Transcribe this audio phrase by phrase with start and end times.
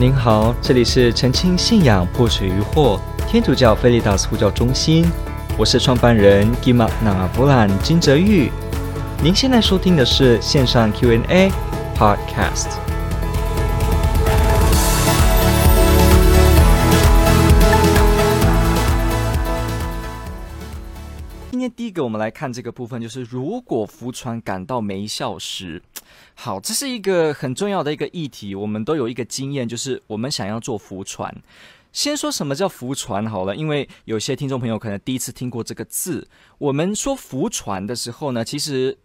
[0.00, 2.98] 您好，这里是澄清信仰破除疑惑
[3.28, 5.04] 天主教菲利达斯呼叫中心，
[5.58, 8.50] 我是创办人吉玛纳布兰金哲昱。
[9.22, 11.52] 您现在收听的是线上 Q&A
[11.94, 12.78] Podcast。
[21.50, 25.82] 今天第一个，我们来看这个部分，就是如果福传感到没效时。
[26.42, 28.54] 好，这是一个很重要的一个议题。
[28.54, 31.30] 我们都有一个经验，就是我们想要做福传。
[31.92, 36.26] 先说什么叫福传好了，因为有些听众朋友可能第一次听过这个字。
[36.56, 38.96] 我们说福传的时候呢，其实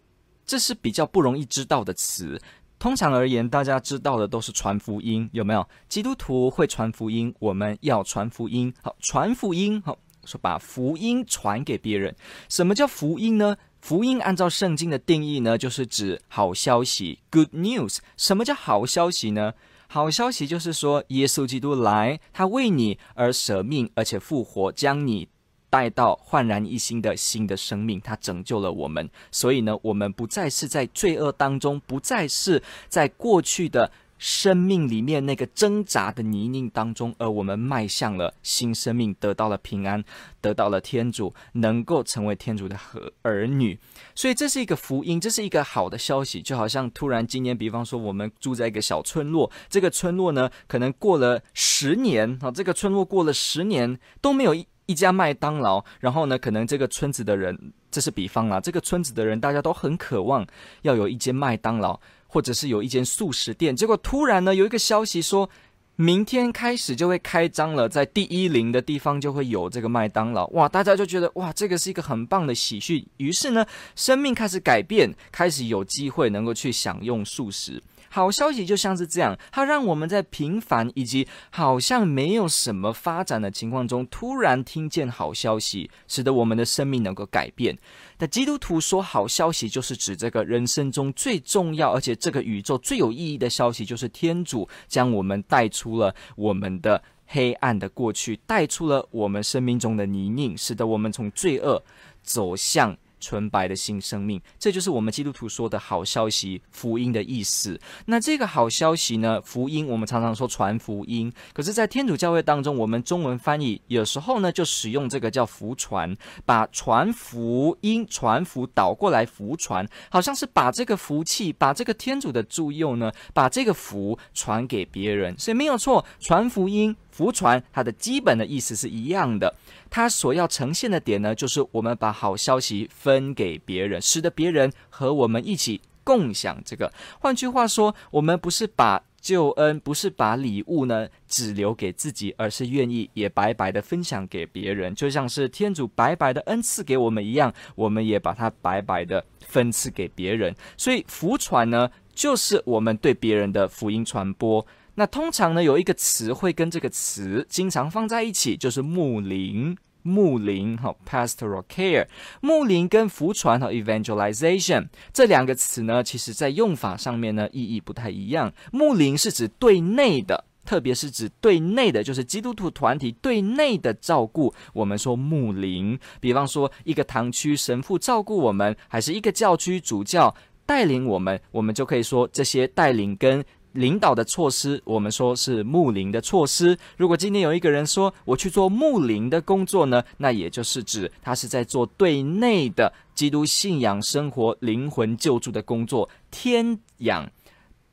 [0.46, 2.40] 这是比较不容易知道的词。
[2.78, 5.68] 通常而言，大家知道的都是传福音，有没有？
[5.90, 8.72] 基督徒会传福音，我们要传福音。
[8.80, 12.16] 好，传福音，好，说把福音传给别人。
[12.48, 13.58] 什么叫福音呢？
[13.80, 17.98] 福音按照圣经的定义呢，就是指好消息 （good news）。
[18.16, 19.54] 什么叫好消息呢？
[19.88, 25.28] 好消息就是说，耶稣基督来，他为你而舍命，而且复活，将你
[25.70, 28.00] 带到焕然一新的新的生命。
[28.00, 33.92] 他拯救了我们，所以呢，我们不再是在罪恶当中，不再是在过去的。
[34.18, 40.02] 生命里面那个挣扎的泥泞当中，而我们迈向了新生命，得到了平安，
[40.40, 43.78] 得到了天主，能够成为天主的和儿女。
[44.14, 46.40] 所以这是一个福音，这是一个好的消息。
[46.40, 55.84] 就好像突然今年，比方说我们住在一个小村落，这个村落呢，可能过了十年啊，这个村落过了十年都没有一一家麦当劳。
[56.00, 60.46] 然后呢，可能这个村子的人，这是比方啦，这个村子的人大家都很渴望
[60.82, 62.00] 要有一间麦当劳。
[62.36, 65.48] 或者是有一间素食店，结果突然呢，有一个消息说，
[65.96, 70.46] 明天开始就会开张了，在第一零的地方就会有这个麦当劳。
[70.48, 73.02] 哇，大家就觉得哇，这个是一个很棒的喜讯。
[73.16, 77.82] 于是呢，生命开始改变，开始有机会能够去享用素食。
[78.16, 87.76] 好消息就像是这样，它让我们在平凡以及好像没有什么发展的情况中，突然听见好消息，使得我们的生命能够改变。
[88.16, 101.84] 那基督徒说好消息，就是指这个人生中最重要，而且这个宇宙最有意义的消息，就是天主将我们带出了我们的黑暗的过去，带出了我们生命中的泥泞，使得我们从罪恶
[102.22, 102.96] 走向。
[103.26, 107.76] 纯白的新生命，这就是我们基督徒说的好消息，福音的意思。
[108.04, 109.40] 那这个好消息呢？
[109.44, 125.36] 福音我们常常说传福音，可是，在天主教会当中，我们中文翻译有时候呢就使用这个叫福传，把传福音、传福倒过来福传，好像是把这个福气、把这个天主的助佑呢，把这个福传给别人。
[125.36, 126.94] 所以没有错，传福音。
[127.16, 129.54] 福传它的基本的意思是一样的，
[129.88, 136.92] 它所要呈现的点呢，就是我们把好消息分给别人，使得别人和我们一起共享这个。
[137.18, 150.54] 换句话说，我们不是把救恩，不是把礼物呢只留给自己，而是愿意也白白的分享给别人，就像是天主白白的恩赐给我们一样，我们也把它白白的分赐给别人。
[150.76, 154.66] 所以福传呢，就是我们对别人的福音传播。
[154.98, 162.06] 那通常呢，有一个词会跟这个词经常放在一起，就是牧灵、牧灵哈，pastoral care。
[162.40, 168.50] 牧灵跟福传和 evangelization 这两个词呢，其实在用法上面呢，意义不太一样。
[168.72, 174.54] 牧灵是指对内的，特别是指对内的，就是基督徒团体对内的照顾。
[174.72, 183.44] 我们说牧灵，比方说一个堂区神父照顾我们，还是一个教区主教带领我们，我们就可以说这些带领跟。
[183.76, 186.76] 领导的措施，我们说是牧灵的措施。
[186.96, 197.30] 如果今天有一个人说我去做牧灵的工作呢，那也就是指他是在做对内的基督信仰生活、灵魂救助的工作，天养、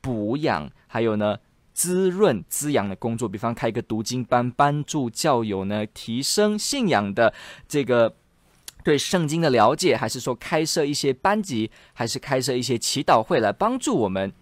[0.00, 1.36] 补养，还有呢
[1.72, 3.28] 滋润、滋养的工作。
[3.28, 7.34] 比方开一个读经班，帮助教友呢提升信仰的
[7.68, 8.14] 这个
[8.82, 14.32] 对圣经的了解，还是说开设一些班级，还是开设一些祈祷会来帮助我们。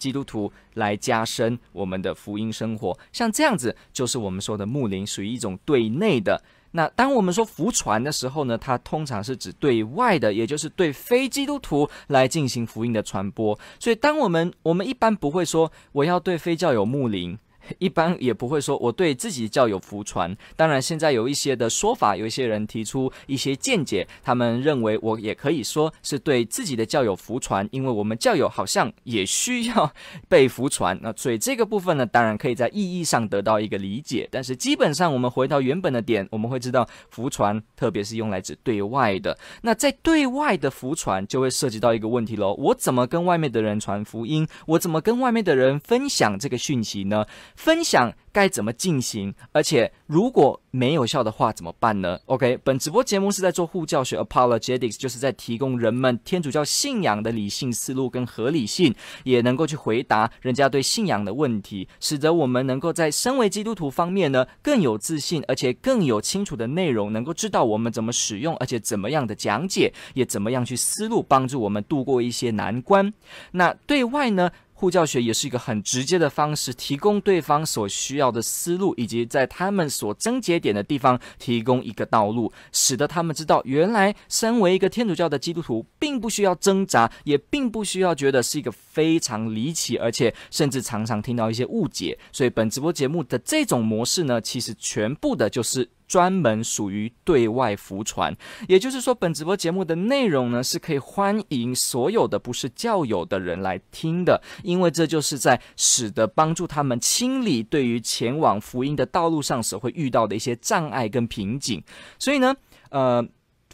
[0.00, 6.42] 基督徒来加深我们的福音生活，像这样子就是我们说的牧灵，属于一种对内的。
[6.72, 13.58] 那当我们说福传的时候呢，它通常是指对外的，也就是对非基督徒来进行福音的传播。
[13.78, 17.38] 所以，当我们我们一般不会说我要对非教友牧灵。
[17.78, 20.36] 一般也不会说我对自己教友福传。
[20.56, 29.92] 当然，现在有一些的说法，有一些人提出一些见解，他们认为我也可以说是对自己的教友福传，因为我们教友好像也需要
[30.28, 30.98] 被福传。
[31.02, 34.28] 那所以这个部分呢，当然可以在意义上得到一个理解。
[34.30, 39.36] 但是基本上，我们回到原本的点，我们会知道福传特别是用来指对外的。
[39.62, 44.46] 那在对外的福传，就会涉及到一个问题喽：我怎么跟外面的人传福音？
[44.66, 47.24] 我怎么跟外面的人分享这个讯息呢？
[47.60, 73.12] 分享该怎么进行，而且如果没有效的话怎么办呢？OK，本直播节目是在做护教学 （Apologetics），就是在提供人们天主教信仰的理性思路跟合理性，也能够去回答人家对信仰的问题，使得我们能够在身为基督徒方面呢更有自信，而且更有清楚的内容，能够知道我们怎么使用，而且怎么样的讲解，也怎么样去思路，帮助我们度过一些难关。
[73.52, 74.50] 那对外呢？
[74.80, 92.18] 护教学也是一个很直接的方式，提供对方所需要的思路，以及在他们所症结点的地方提供一个道路，使得他们知道，原来身为一个天主教的基督徒，并不需要挣扎，也并不需要觉得是一个非常离奇，而且甚至常常听到一些误解。
[92.32, 95.90] 所以，本直播节目的这种模式呢，其实全部的就是。
[96.10, 98.36] 专门属于对外福传，
[98.66, 111.80] 也就是说，本直播节目的内容呢，是可以欢迎所有的不是教友的人来听的，因为这就是在使得帮助他们清理对于前往福音的道路上所会遇到的一些障碍跟瓶颈。
[112.18, 112.52] 所以呢，
[112.88, 113.24] 呃，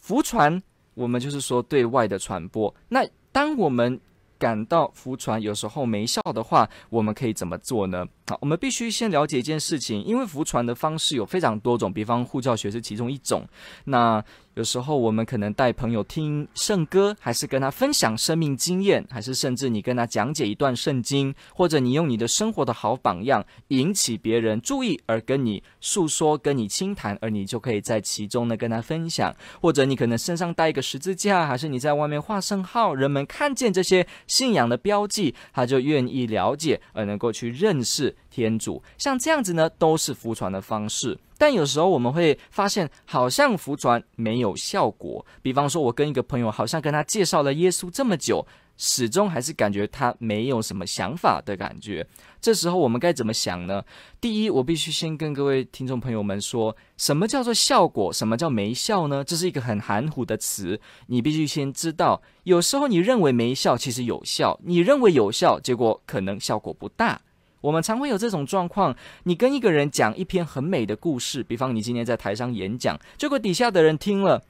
[0.02, 0.62] 福传
[0.92, 2.74] 我们就是说对外的传播。
[2.90, 3.98] 那当我们
[4.38, 8.06] 感到福传有时候没效的话，我们可以怎么做呢？
[8.28, 13.46] 好，我们必须先了解一件事情，因为福传的方式有非常多种，比方护教学是其中一种。
[13.84, 14.22] 那
[14.54, 29.32] 有时候我们可能带朋友听圣歌，还是跟他分享生命经验，还是甚至你跟他讲解一段圣经，或者你用你的生活的好榜样引起别人注意，而跟你诉说、跟你倾谈，而你就可以在其中呢跟他分享。
[29.60, 38.82] 或者你可能身上带一个十字架，还是你在外面画圣号，人们看见这些信仰的标记，他就愿意了解，而能够去认识天主。
[38.98, 41.18] 像这样子呢，都是福传的方式。
[41.38, 45.24] 但有时候我们会发现，好像福传没有效果。
[45.42, 48.46] 比方说，我跟一个朋友，好像跟他介绍了耶稣这么久，
[48.78, 52.06] 始终还是感觉他没有什么想法的感觉。
[52.40, 53.84] 这时候我们该怎么想呢？
[54.18, 58.10] 第一，我必须先跟各位听众朋友们说，什么叫做效果？
[58.10, 59.22] 什么叫没效呢？
[59.22, 60.80] 这是一个很含糊的词。
[61.08, 67.20] 你必须先知道，有时候你认为没效，其实有效；你认为有效，结果可能效果不大。
[67.66, 74.40] 我们常会有这种状况，你跟一个人讲一篇很美的故事，比方你今天在台上演讲，结果底下的人听了，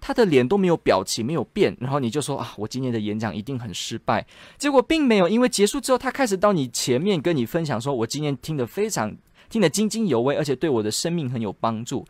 [0.00, 4.26] 他的脸都没有表情，没有变，然后你就说啊，我今天的演讲一定很失败。
[4.58, 9.16] 结果并没有，因为结束之后，他开始到你前面跟你分享说，我今天听得非常
[9.48, 12.04] 听得津津有味，而且对我的生命很有帮助。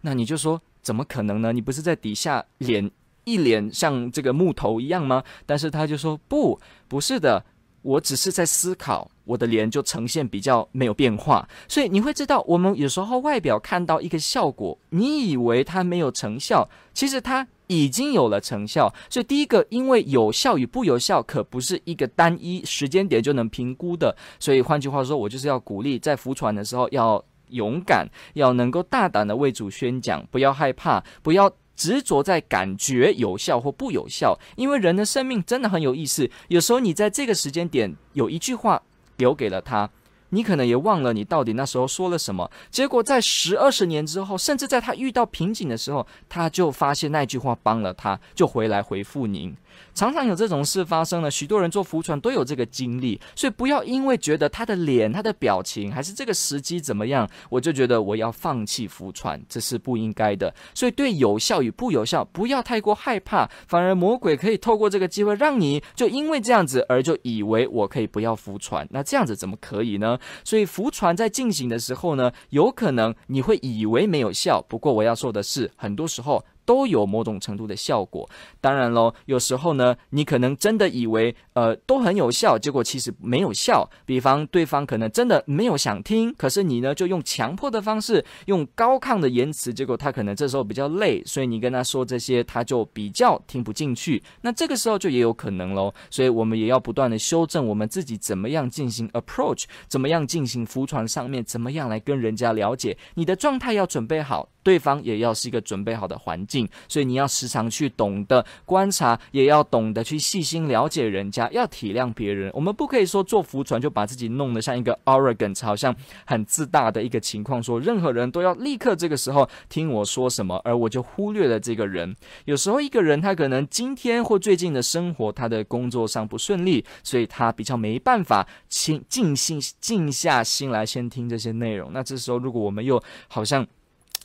[0.00, 1.52] 那你就说，怎么可能呢？
[1.52, 2.90] 你不是在底下脸
[3.24, 5.22] 一脸像这个木头一样吗？
[5.44, 6.58] 但是他就说，不，
[6.88, 7.44] 不是的。
[7.86, 18.92] 我只是在思考，我的脸就呈现比较没有变化，所以你会知道，我们有时候外表看到一个效果，你以为它没有成效，其实它已经有了成效。
[19.08, 24.16] 所以第一个，因为有效与不有效，可不是一个单一时间点就能评估的。
[24.40, 28.04] 所以换句话说，我就是要鼓励，在福传的时候要勇敢，
[28.34, 31.48] 要能够大胆的为主宣讲，不要害怕，不要。
[31.76, 36.28] 执着在感觉有效或不有效，因为人的生命真的很有意思。
[36.48, 38.82] 有时候你在这个时间点有一句话
[39.18, 39.90] 留给了他。
[40.30, 49.56] 你可能也忘了你到底那时候说了什么，结果在十二十年之后，甚至在他遇到瓶颈的时候，他就发现那句话帮了他，就回来回复您。
[49.94, 60.54] 常常有这种事发生了，许多人做浮传都有这个经历，所以不要因为觉得他的脸、他的表情还是这个时机怎么样，我就觉得我要放弃浮传，这是不应该的。
[60.74, 70.18] 所以对有效与不有效，不要太过害怕，反而魔鬼可以透过这个机会让你就因为这样子而就以为我可以不要浮传，那这样子怎么可以呢？
[70.44, 74.60] 所以浮传在进行的时候呢，有可能你会以为没有效。
[74.68, 76.44] 不过我要说的是，很多时候。
[76.66, 78.28] 都有某种程度的效果，
[78.60, 83.88] 当然喽，有时候呢，你可能真的以为，呃，都很有效，结果其实没有效。
[84.04, 94.22] 比方对方可能真的没有想听，可是你呢，就用强迫的方式，用高亢的言辞，结果他可能这时候比较累，所以你跟他说这些，他就比较听不进去。
[94.42, 104.48] 那这个时候就也有可能喽，所以我们也要不断的修正我们自己怎么样进行 approach，怎么样进行福传上面，怎么样来跟人家了解，你的状态要准备好。
[104.66, 112.50] 对方也要是一个准备好的环境，所以你要时常去懂得观察，也要懂得去细心了解人家，要体谅别人。
[112.52, 115.94] 我们不可以说做浮船就把自己弄得像一个 arrogant，好像
[116.26, 122.16] 很自大的一个情况，说任何人都要立刻这个时候听我说什么，而我就忽略了这个人。
[122.46, 131.92] 有时候一个人他可能今天或最近的生活，他的工作上不顺利，所以他比较没办法静静心静下心来先听这些内容。
[131.92, 133.64] 那这时候如果我们又好像。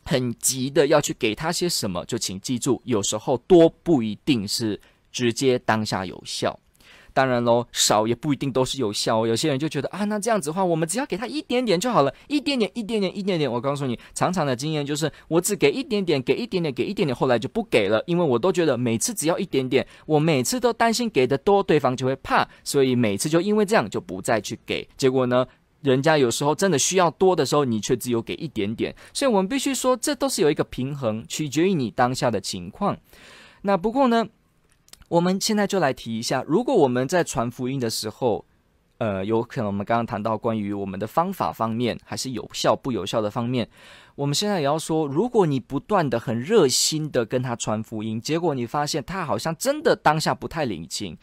[0.03, 4.79] 很急的要去给他些什么，就请记住，有时候多不一定是
[5.11, 6.59] 直接当下有效。
[7.13, 9.27] 当然喽，少也不一定都是有效。
[9.27, 13.51] 有些人就觉得啊，那这样子的话，我们只要给他一点点就好了，一点点，一点点，一点点。
[13.51, 24.87] 我告诉你，常常的经验就是，我只给一点点，给一点点，给一点点，后来就不给了，因为我都觉得每次只要一点点，我每次都担心给的多，对方就会怕，所以每次就因为这样就不再去给。
[24.95, 25.45] 结果呢，
[25.81, 28.95] 人家有时候真的需要多的时候，你却只有给一点点。
[29.13, 32.97] 所以我们必须说，这都是有一个平衡，取决于你当下的情况。
[33.63, 34.27] 那不过呢，
[35.09, 38.45] 我们现在就来提一下，如果我们在传福音的时候，
[38.99, 43.67] 呃，有可能我们刚刚谈到关于我们的方法方面，还是有效不有效的方面，
[44.13, 51.17] 我们现在也要说，如果你不断的很热心的跟他传福音，结果你发现他好像真的当下不太领情，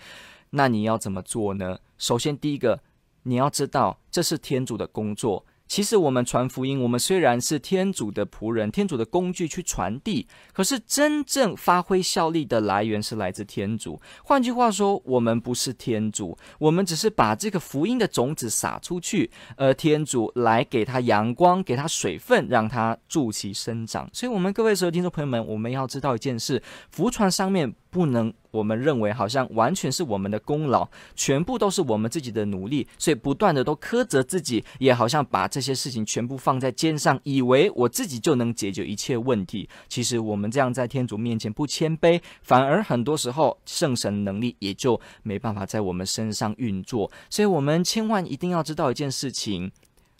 [0.51, 1.79] 那你要怎么做呢？
[1.97, 2.81] 首先，第一个，
[3.25, 5.45] 你要知道这是天主的工作。
[5.67, 14.01] 其实我们传福音，我们虽然是天主的仆人，天主的工具去传递，可是真正发挥效力的来源是来自天主。
[14.25, 24.09] 换句话说，我们不是天主，我们只是把这个福音的种子撒出去，而天主来给它阳光，给它水分，让它助其生长。
[24.15, 27.75] 所以，我们各位所有听众朋友们，我们要知道一件事：福传上面。
[27.99, 30.87] 不能，我们认为好像完全是我们的功劳，
[31.17, 39.69] 全部都是我们自己的努力，所以不断的都苛责自己，也好像把这些事情全部放在肩上，以为我自己就能解决一切问题。
[39.89, 47.11] 其实我们这样在天主面前不谦卑，反而很多时候圣神能力也就没办法在我们身上运作。
[47.29, 49.73] 所以我们千万一定要知道一件事情，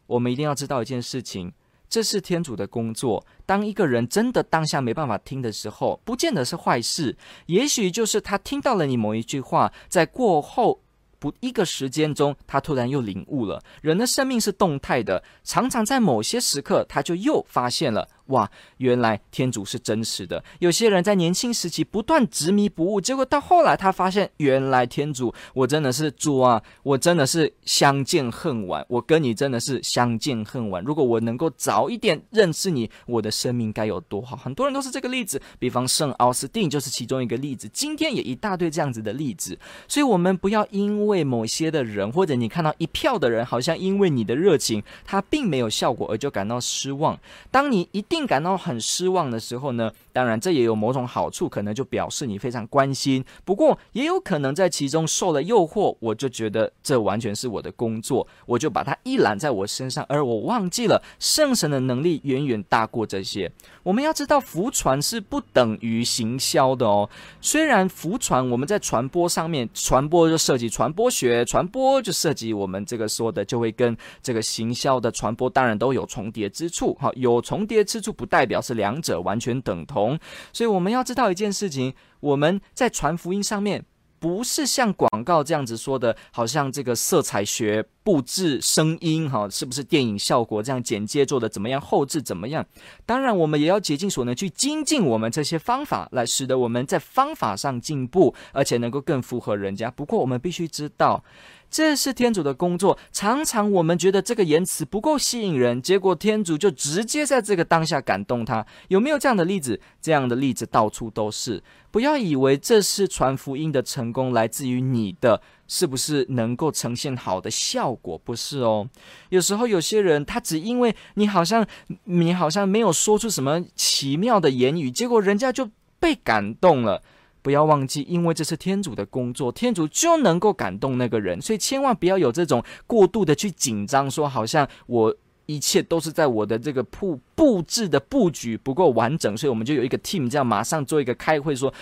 [0.09, 1.53] 我们一定要知道一件事情。
[1.89, 3.25] 这是天主的工作。
[3.47, 7.17] 当一个人真的当下没办法听的时候，不见得是坏事，
[7.47, 10.81] 也许就是他听到了你某一句话，在过后
[11.19, 13.63] 不一个时间中，他突然又领悟了。
[13.83, 18.09] 人的生命是动态的，常常在某些时刻，他就又发现了。
[18.29, 20.43] 哇，原来天主是真实的。
[20.59, 30.85] 有些人在年轻时期不断执迷不悟，结果到后来他发现，原来天主，我真的是主啊，我真的是相见恨晚，我跟你真的是相见恨晚。
[30.85, 34.37] 如果我能够早一点认识你，我的生命该有多好。
[34.37, 37.67] 很多人都是这个例子，比方圣奥斯定就是其中一个例子。
[37.73, 39.59] 今天也一大堆这样子的例子，
[39.89, 47.19] 所以我们不要因为某些的人，或者你看到一票的人，好像因为你的热情，他并没有效果而就感到失望。
[47.51, 48.18] 当你一定。
[48.27, 53.25] 感到很失望的时候呢，当然这也有某种好处，可能就表示你非常关心。
[53.45, 63.51] 不过也有可能在其中受了诱惑，我就觉得这完全是我的工作，我就把它一揽在我身上，而我忘记了圣神的能力远远大过这些。
[63.89, 67.09] 我们要知道，福传是不等于行销的哦。
[67.41, 76.95] 虽然福传我们在传播上面，传播就涉及传播学，传播就涉及我们这个说的，就会跟这个行销的传播当然都有重叠之处。
[77.01, 78.13] 好，有重叠之处。
[78.13, 80.19] 不代表是两者完全等同，
[80.53, 83.83] 所以我们要知道一件事情：我们在传福音上面，
[84.21, 92.65] 不是像广告这样子说的，好像这个色彩学、布置、声音，哈，是不是电影效果这样剪接做的怎么样，后置怎么样？
[93.07, 99.91] 当然，我们也要竭尽所能去精进我们这些方法，来使得我们在方法上进步，而且能够更符合人家。
[99.91, 101.23] 不过，我们必须知道。
[101.71, 102.99] 这是天主的工作。
[103.13, 108.67] 常常我们觉得这个言辞不够吸引人，结果天主就直接在这个当下感动他。
[108.89, 109.81] 有没有这样的例子？
[110.01, 111.63] 这样的例子到处都是。
[111.91, 118.89] 不要以为这是传福音的成功来自于你的是不是能够呈现好的效果，不是哦。
[119.31, 121.67] 有时候有些人他只因为你好像
[122.05, 127.03] 你好像没有说出什么奇妙的言语，结果人家就被感动了。
[127.43, 135.15] 不要忘记，因为这是天主的工作，天主就能够感动那个人，所以千万不要有这种过度的去紧张，说好像我
[135.47, 141.73] 一切都是在我的这个布布置的布局不够完整，所以我们就有一个 team 这样马上做一个开会说，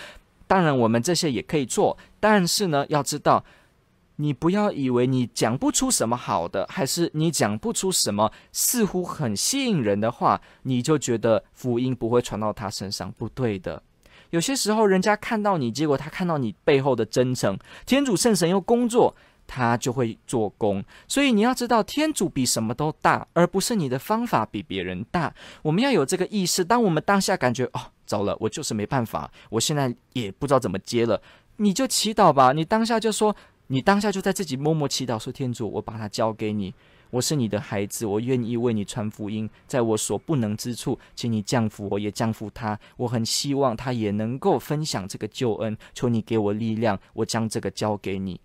[0.47, 3.43] 当然我们这些也可以做，但是呢，要知道，
[4.15, 13.83] 你不要以为你讲不出什么好的，还是你讲不出什么似乎很吸引人的话，你就觉得福音不会传到他身上，不对的。
[14.31, 19.15] 有些时候，人家看到你，结果他看到你背后的真诚，天主圣神又工作，
[19.45, 20.83] 他就会做工。
[21.07, 25.33] 所以你要知道，天主比什么都大，而不是你的方法比别人大。
[25.61, 26.63] 我们要有这个意识。
[26.63, 31.21] 当我们当下感觉哦，糟了，我就是没办法，我现在也不知道怎么接了，
[31.57, 32.51] 你就祈祷吧。
[32.51, 33.35] 你当下就说，
[33.67, 36.73] 你当下就在自己默默祈祷，说天主，我把它交给你。
[37.09, 42.79] 我是你的孩子，我愿意为你传福音，在我所不能之处，请你降福我，也降福他。
[42.97, 48.39] 我很希望他也能够分享这个救恩，求你给我力量，我将这个交给你。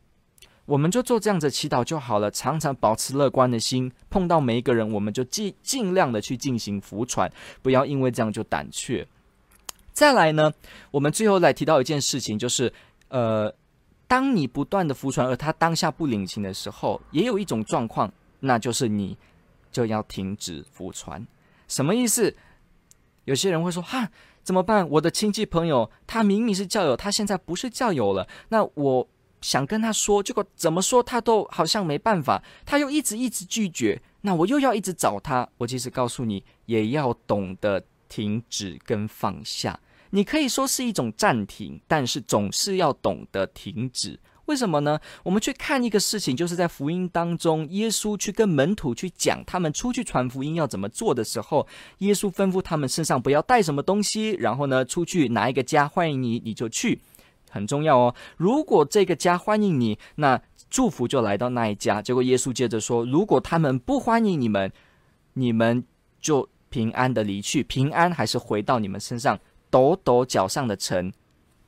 [0.67, 7.31] 我们就做这样子祈祷就好了，常常保持乐观的心，碰到每一个人，我们就尽尽量的去进行福传，
[7.63, 9.07] 不要因为这样就胆怯。
[9.93, 10.53] 再来呢，
[10.91, 12.73] 我们最后来提到一件事情，就是
[13.09, 13.55] 呃。
[14.09, 19.17] 当你不断的服传，而他当下不领情的时候，也有一种状况，那就是你
[19.71, 21.27] 就要停止服传。
[21.69, 22.37] 什么意思？
[23.25, 24.11] 有些人会说：“哈，
[24.43, 24.89] 怎么办？
[24.91, 28.29] 我的亲戚朋友，他明明是教友，他现在不是教友了。
[28.49, 29.09] 那我
[29.41, 34.03] 想跟他说，结果怎么说他都好像没办法，他又一直一直拒绝。
[34.23, 35.49] 那我又要一直找他。
[35.59, 39.79] 我其实告诉你，也要懂得停止跟放下。
[40.11, 44.99] 你可以说是一种暂停，但是总是要懂得停止。”为什么呢？
[45.23, 51.67] 我们去看一个事情，就是在福音当中，耶稣去跟门徒去讲他们出去传福音要怎么做的时候，
[51.99, 57.01] 耶稣吩咐他们身上不要带什么东西，然后呢，出去哪一个家欢迎你，你就去，
[57.51, 58.15] 很重要哦。
[58.37, 62.03] 如果这个家欢迎你，那祝福就来到那一家。
[62.03, 64.73] 结果耶稣接着说，如果他们不欢迎你们，
[65.35, 65.85] 你们
[66.21, 69.39] 就平安的离去，平安还是回到你们身上，
[69.71, 71.13] 抖抖脚上的尘，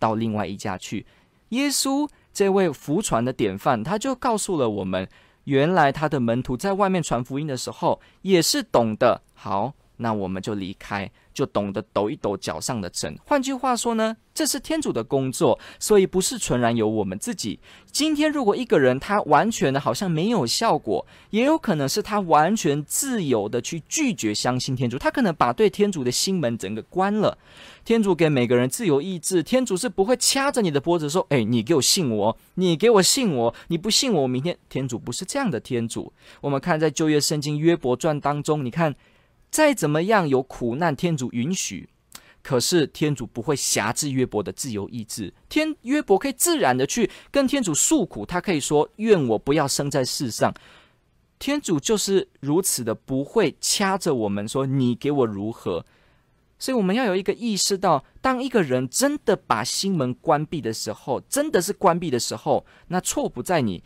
[0.00, 1.06] 到另外一家去。
[1.50, 2.08] 耶稣。
[2.34, 5.08] 这位福传的典范，他就告诉了我们，
[5.44, 9.72] 原来他的门徒在外面传福音的时候，也是懂的好。
[9.98, 13.14] 那我们就离开，就懂得抖一抖脚上的尘。
[13.26, 17.58] 换句话说呢，这是天主的工作，所以不是纯然由我们自己。
[17.90, 27.36] 今天如果一个人他完全的好像没有效果，也有可能是他完全自由的去拒绝相信天主，他可能把对天主的心门整个关了。
[27.84, 36.12] 天主给每个人自由意志，天主是不会掐着你的脖子说：“哎，你给我信我，你给我信我，你不信我，明天。”天主不是这样的天主。
[36.40, 38.94] 我们看在旧约圣经约伯传当中，你看。
[39.54, 41.88] 再怎么样有苦难，天主允许，
[42.42, 45.32] 可是天主不会挟制约伯的自由意志。
[45.48, 50.52] 天约伯可以自然的去跟天主诉苦，他可以说：“愿我不要生在世上。”
[51.38, 55.86] 天主就是如此的，不会掐着我们说：“你给我如何？”
[56.58, 63.84] 所以我们要有一个意识到，当一个人真的把心门关闭的时候，真的是关闭的时候，那错不在你，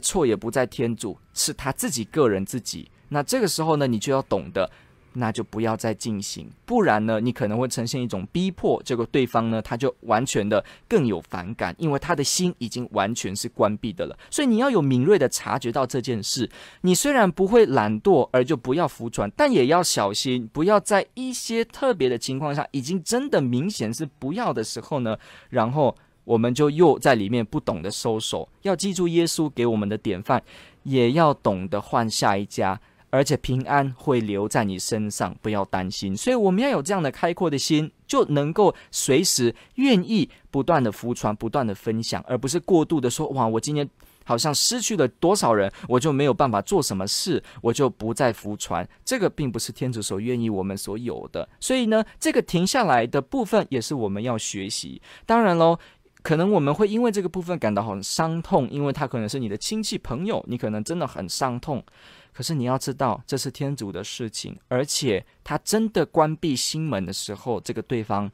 [0.00, 2.90] 错也不在天主，是他自己个人自己。
[3.12, 4.70] 那这个时候呢，你就要懂得，
[5.14, 14.18] 那就不要再进行，不然呢，你可能会呈现一种逼迫，结果对方呢，他就完全的更有反感，因为他的心已经完全是关闭的了。
[14.30, 16.48] 所以你要有敏锐的察觉到这件事。
[16.80, 25.18] 你虽然不会懒惰而就不要服传，但也要小心，不要在一些特别的情况下，已经真的明显是不要的时候呢，
[25.50, 25.94] 然后
[26.24, 28.48] 我们就又在里面不懂得收手。
[28.62, 30.42] 要记住耶稣给我们的典范，
[30.84, 32.80] 也要懂得换下一家。
[33.12, 36.16] 而且平安会留在你身上，不要担心。
[36.16, 43.86] 所以我们要有这样的开阔的心，就能够随时愿意不断的服传，不断的分享，而不是过度的说：哇，我今天
[44.24, 48.88] 好像失去了多少人，我就没有办法做什么事，我就不再服传。
[49.04, 51.46] 这个并不是天主所愿意我们所有的。
[51.60, 55.02] 所以呢，这个停下来的部分也是我们要学习。
[55.26, 55.78] 当然喽，
[56.22, 61.84] 可能我们会因为这个部分感到很伤痛，因为他可能是你的亲戚朋友，你可能真的很伤痛。
[62.32, 68.30] 可是你要知道，这是天主的事情，而且他真的关闭心门的时候，这个对方，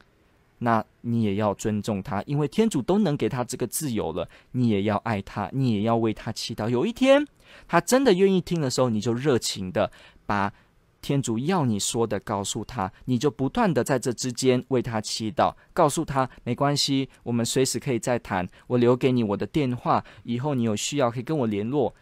[0.59, 6.69] 那你也要尊重他，因为天主都能给他这个自由了，你也要爱他，你也要为他祈祷。
[6.69, 7.27] 有一天
[7.67, 9.91] 他真的愿意听的时候，你就热情的
[10.25, 10.53] 把
[11.01, 21.93] 天主要你说的告诉他，你就不断的在这之间为他祈祷，告诉他没关系，我们随时可以再谈，我留给你我的电话，以后你有需要可以跟我联络。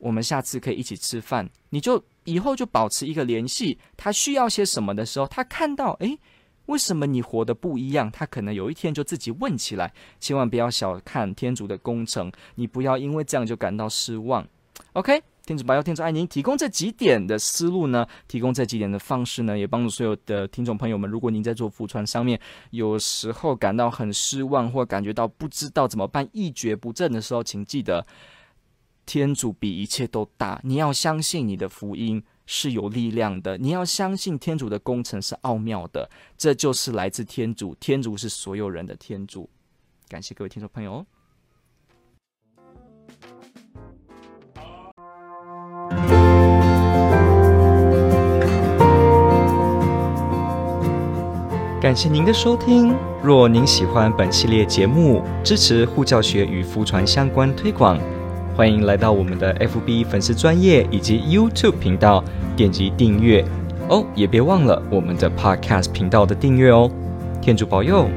[0.00, 3.78] 我们下次可以一起吃饭，你就以后就保持一个联系。
[3.96, 6.18] 他需要些什么的时候，他看到，诶，
[6.66, 8.10] 为什么你活得不一样？
[8.10, 9.92] 他可能有一天就自己问起来。
[10.18, 14.46] 千万不要小看天主的工程，你不要因为这样就感到失望。
[14.94, 16.26] OK，天主保佑，天主爱您。
[16.26, 21.10] 提供这几点的思路呢，提供这几点的方式呢，也帮助所有的听众朋友们。
[21.10, 28.06] 如果您在做福传上面，有时候感到很失望，或感觉到不知道怎么办，一蹶不振的时候，请记得。
[29.10, 39.50] 天主比一切都大，你要相信你的福音是有力量的，你要相信天主的工程是奥妙的，这就是来自天主，天主是所有人的天主。
[40.06, 41.04] 感谢各位听众朋友。
[51.82, 52.94] 感谢您的收听，
[53.24, 57.98] 若您喜欢本系列节目，支持护教学与福传相关推广。
[58.56, 62.22] 欢迎来到我们的 FB 粉丝专业以及 YouTube 频道，
[62.56, 63.44] 点击订阅
[63.88, 66.90] 哦，也别忘了我们的 Podcast 频道的订阅哦。
[67.40, 68.08] 天主保佑。